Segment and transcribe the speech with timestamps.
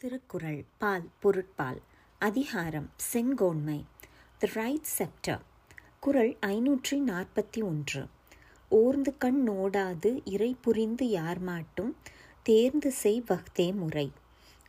[0.00, 1.80] திருக்குறள் பால் பொருட்பால்
[2.20, 3.76] அதிகாரம் செங்கோன்மை
[4.38, 5.42] the right sceptre
[6.00, 8.02] குரல் ஐநூற்றி நாற்பத்தி ஒன்று.
[8.68, 11.92] ஓர்ந்து கண் நோடாது இறை புரிந்து யார் மாட்டும்
[12.42, 14.06] தேர்ந்து செய் வக்தே முறை.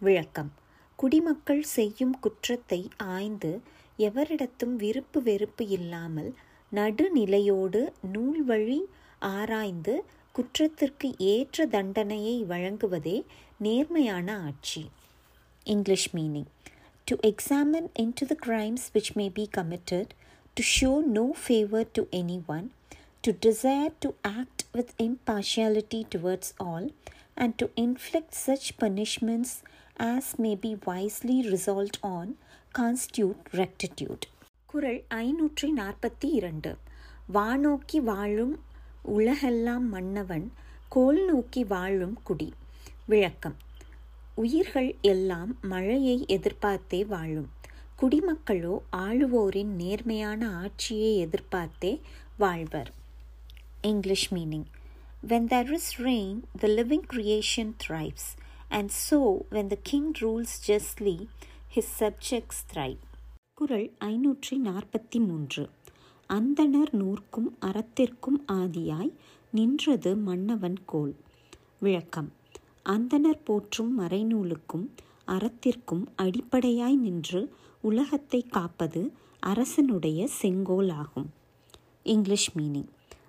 [0.00, 0.50] விளக்கம்
[0.98, 3.52] குடிமக்கள் செய்யும் குற்றத்தை ஆய்ந்து
[3.98, 6.34] எவரிடத்தும் விருப்பு வெறுப்பு இல்லாமல்
[6.72, 8.80] நடுநிலையோடு நூல் வழி
[9.18, 9.94] ஆராய்ந்து
[10.34, 13.24] குற்றத்திற்கு ஏற்ற தண்டனையை வழங்குவதே
[13.58, 14.90] நேர்மையான ஆட்சி.
[15.69, 16.47] English meaning
[17.07, 20.07] to examine into the crimes which may be committed,
[20.57, 22.67] to show no favor to anyone,
[23.23, 26.85] to desire to act with impartiality towards all,
[27.37, 29.51] and to inflict such punishments
[29.97, 32.27] as may be wisely resolved on,
[32.75, 34.23] constitute rectitude.
[34.73, 36.71] குறள் ஐநூற்றி நாற்பத்தி இரண்டு
[37.33, 38.55] வானோக்கி வாழும்
[39.01, 40.47] உலகெல்லாம் மன்னவன்
[40.87, 42.53] கோல் நோக்கி வாழும் குடி
[43.05, 43.55] விளக்கம்
[44.40, 47.48] உயிர்கள் எல்லாம் மழையை எதிர்பார்த்தே வாழும்.
[48.02, 52.00] குடிமக்களோ ஆளுவோரின் நேர்மையான ஆட்சியை எதிர்பார்த்தே
[52.38, 52.92] வாழ்வர்.
[53.80, 54.64] English meaning
[55.28, 58.26] When there is rain, the living creation thrives,
[58.70, 61.26] and so when the king rules justly,
[61.74, 62.98] his subjects thrive.
[63.54, 65.70] குரல் ஐநூற்றி நாற்பத்தி மூன்று
[66.28, 69.12] அந்தணர் நூற்கும் அறத்திற்கும் ஆதியாய்
[69.50, 71.16] நின்றது மன்னவன் கோல்.
[71.78, 72.38] விளக்கம்.
[72.86, 74.86] அந்தனர் போற்றும் மறைநூலுக்கும்
[75.28, 77.40] அறத்திற்கும் அடிப்படையாய் நின்று
[77.80, 81.28] உலகத்தை காப்பது அரசனுடைய செங்கோல் ஆகும்
[82.02, 82.88] English meaning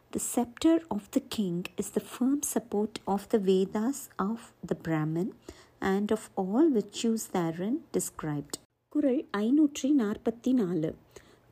[0.10, 5.32] the sceptre of the king is the firm support of the Vedas of the Brahman
[5.80, 8.58] and of all virtues therein described
[8.90, 10.96] Kural ஐநூற்றி நாற்பத்தி நாலு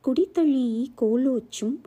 [0.04, 1.78] குடித்தழியி கோலோச்சும்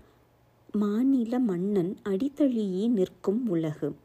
[0.73, 3.95] மாநில மன்னன் அடித்தழியி நிற்கும் உலகு.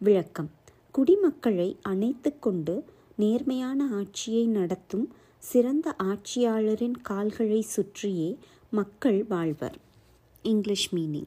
[0.00, 0.50] விளக்கம்.
[0.98, 2.84] குடிமக்களை அணைத்து கொண்டு
[3.16, 8.36] நேர்மையான ஆட்சியை நடத்தும் சிறந்த ஆட்சியாளரின் கால்களை சுற்றியே
[8.70, 9.78] மக்கள் வாழ்வர்.
[10.42, 11.24] English meaning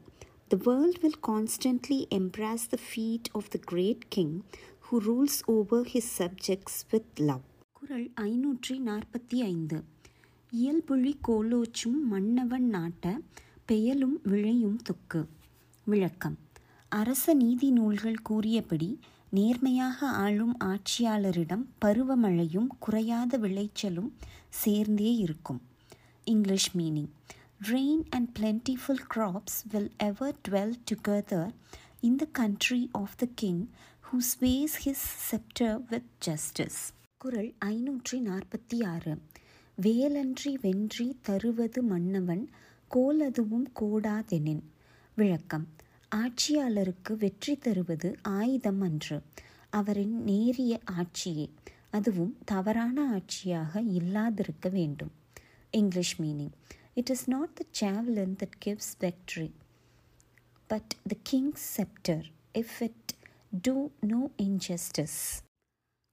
[0.48, 4.42] the world will constantly embrace the feet of the great king
[4.92, 7.42] who rules over his subjects with love
[7.72, 9.84] Kural ஐநூற்றி நாற்பத்தி ஐந்து.
[10.52, 13.18] இயல்புழி கோலோச்சும் மன்னவன் நாட்ட
[13.66, 15.26] பெயலும் விழையும் தொக்கு.
[15.86, 16.38] விளக்கம்.
[16.90, 19.00] அரச நீதி நூல்கள் கூறியபடி
[19.32, 24.10] நேர்மையாக ஆளும் ஆட்சியாளரிடம் பருவமழையும் குறையாத விளைச்சலும்
[24.50, 25.62] சேர்ந்தே இருக்கும்.
[26.24, 27.10] English meaning.
[27.64, 31.52] Rain and plentiful crops will ever dwell together
[32.00, 33.70] in the country of the king
[34.08, 39.22] who sways his sceptre with justice Kural ஐநூற்றி நாற்பத்தி ஆறு.
[39.76, 42.50] வேலன்றி வென்றி தருவது மன்னவன்
[42.96, 44.64] கோலதுவும் கோடாதெனின்.
[45.16, 45.68] விளக்கம்.
[46.16, 49.22] ஆட்சியாளருக்கு வெற்றி தருவது ஆயுதம் அன்று
[49.70, 51.50] அவரின் நேரிய ஆட்சியே
[51.92, 55.12] அதுவும் தவறான ஆட்சியாக இல்லாதிருக்க வேண்டும்.
[55.72, 56.52] English meaning
[56.94, 59.52] it is not the javelin that gives victory
[60.68, 62.24] but the king's sceptre
[62.54, 63.10] if it
[63.62, 65.20] do no injustice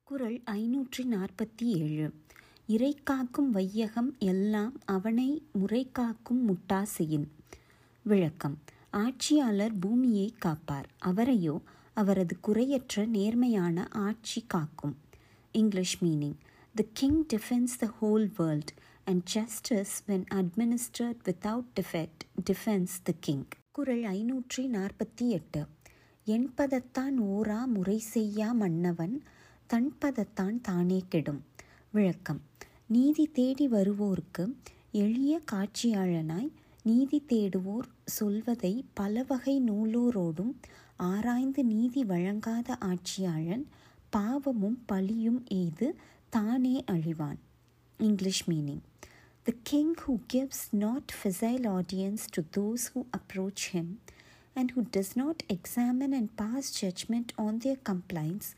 [0.05, 2.15] Kural ஐநூற்றி நாற்பத்தி ஏழு
[2.67, 7.29] இறை காக்கும் வையகம் எல்லாம் அவனை முறை காக்கும் முட்டாசையின்.
[8.03, 8.59] விளக்கம்.
[8.93, 10.89] ஆட்சியாளர் பூமியை காப்பார்.
[11.05, 11.61] அவரையோ
[11.95, 14.97] அவரது குறையற்ற நேர்மையான ஆட்சி காக்கும்.
[15.53, 16.39] English meaning
[16.75, 18.73] the king defends the whole world
[19.05, 25.67] and justice when administered without defect defends the king Kural ஐநூற்றி நாற்பத்தி எட்டு
[26.27, 29.23] என்பதத்தான் ஓரா முறை செய்யா மன்னவன்
[29.73, 31.45] தன்பதத்தான் தானே கெடும்.
[31.91, 32.41] விளக்கம்.
[32.87, 34.45] நீதி தேடி வருவோருக்கு
[34.93, 36.51] எளிய காட்சியாளனாய்
[36.89, 40.53] நீதி தேடுவோர் சொல்வதை பலவகை நூலோரோடும்
[40.97, 43.65] ஆராய்ந்து நீதி வழங்காத ஆட்சியாளன்
[44.11, 45.89] பாவமும் பழியும் எய்து
[46.37, 47.41] தானே அழிவான்.
[47.99, 48.85] English meaning
[49.47, 53.93] the king who gives not facile audience to those who approach him
[54.55, 58.51] and who does not examine and pass judgement on their complaints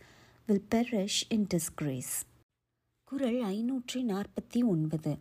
[0.47, 2.15] will perish in disgrace
[3.09, 5.13] Kural ஐநூற்றி நாற்பத்தி ஒன்பது.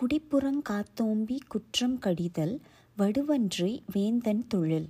[0.00, 2.60] குடிப்புறங் காத்தோம்பி குற்றம் கடிதல்
[2.98, 4.88] வடுவன்றி வேந்தன் தொழில்.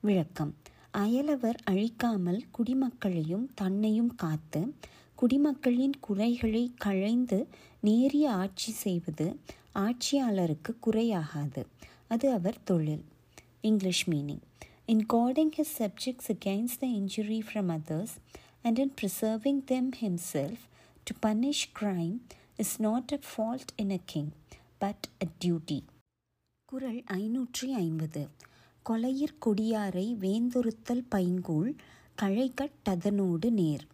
[0.00, 0.54] விளக்கம்.
[0.92, 4.74] அயலவர் அழிக்காமல் குடிமக்களையும் தன்னையும் காத்து
[5.14, 7.48] குடிமக்களின் குறைகளை களைந்து
[7.80, 9.40] நேரிய ஆட்சி செய்வது
[9.74, 11.64] ஆட்சியாளருக்கு குறையாகாது.
[12.06, 13.04] அது அவர் தொழில்.
[13.60, 14.44] English meaning
[14.86, 18.14] in guarding his subjects against the injury from others
[18.62, 20.58] and in preserving them himself
[21.04, 22.20] to punish crime
[22.56, 24.30] is not a fault in a king
[24.78, 25.82] but a duty
[26.64, 28.28] Kural ஐநூற்றி ஐம்பது
[28.86, 31.74] கொலையிற் கொடியாரை வேந்தொருத்தல் பைங்கூழ்
[32.22, 33.86] கழைகட்டதனோடு நேர்.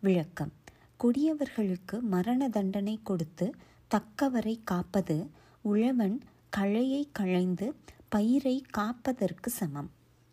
[0.00, 0.52] விளக்கம்.
[1.00, 3.54] கொடியவர்களுக்கு மரண தண்டனை கொடுத்து
[3.94, 5.30] தக்கவரை காப்பது
[5.62, 6.20] உழவன்
[6.50, 7.74] களையை களைந்து
[8.08, 9.90] பயிரை காப்பதற்கு சமம்.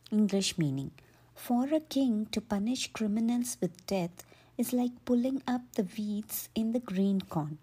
[0.10, 0.94] English meaning
[1.42, 4.22] for a king to punish criminals with death
[4.56, 7.58] is like pulling up the weeds in the green corn